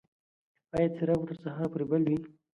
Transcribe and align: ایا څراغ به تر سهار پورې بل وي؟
ایا 0.75 0.87
څراغ 0.95 1.19
به 1.27 1.29
تر 1.29 1.37
سهار 1.43 1.67
پورې 1.71 1.85
بل 1.91 2.03
وي؟ 2.09 2.19